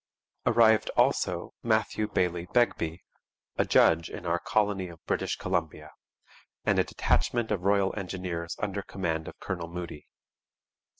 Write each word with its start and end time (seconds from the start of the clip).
Arrived, 0.47 0.89
also, 0.97 1.53
Matthew 1.61 2.07
Baillie 2.07 2.47
Begbie, 2.51 3.03
'a 3.57 3.65
Judge 3.65 4.09
in 4.09 4.25
our 4.25 4.39
Colony 4.39 4.87
of 4.87 5.05
British 5.05 5.35
Columbia,' 5.35 5.91
and 6.65 6.79
a 6.79 6.83
detachment 6.83 7.51
of 7.51 7.61
Royal 7.61 7.93
Engineers 7.95 8.55
under 8.57 8.81
command 8.81 9.27
of 9.27 9.37
Colonel 9.39 9.67
Moody. 9.67 10.07